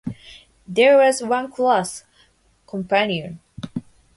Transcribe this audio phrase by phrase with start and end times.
[0.67, 2.05] There was one class:
[2.65, 3.39] Companion.